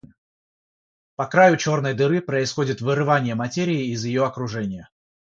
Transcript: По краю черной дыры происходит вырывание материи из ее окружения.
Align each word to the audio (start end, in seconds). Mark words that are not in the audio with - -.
По 1.15 1.27
краю 1.27 1.57
черной 1.57 1.93
дыры 1.93 2.21
происходит 2.21 2.81
вырывание 2.81 3.35
материи 3.35 3.91
из 3.93 4.03
ее 4.03 4.25
окружения. 4.25 4.89